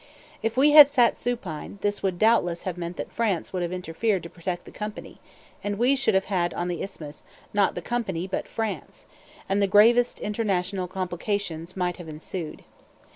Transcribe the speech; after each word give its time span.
If 0.41 0.57
we 0.57 0.71
had 0.71 0.89
sat 0.89 1.15
supine, 1.15 1.77
this 1.83 2.01
would 2.01 2.17
doubtless 2.17 2.63
have 2.63 2.75
meant 2.75 2.97
that 2.97 3.11
France 3.11 3.53
would 3.53 3.61
have 3.61 3.71
interfered 3.71 4.23
to 4.23 4.31
protect 4.31 4.65
the 4.65 4.71
company, 4.71 5.19
and 5.63 5.77
we 5.77 5.95
should 5.95 6.15
then 6.15 6.21
have 6.23 6.29
had 6.29 6.53
on 6.55 6.69
the 6.69 6.81
Isthmus, 6.81 7.21
not 7.53 7.75
the 7.75 7.83
company, 7.83 8.25
but 8.25 8.47
France; 8.47 9.05
and 9.47 9.61
the 9.61 9.67
gravest 9.67 10.19
international 10.19 10.87
complications 10.87 11.77
might 11.77 11.97
have 11.97 12.09
ensued. 12.09 12.63